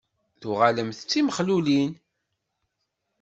Tuɣalemt 0.41 0.99
d 1.05 1.05
timexlulin? 1.09 1.91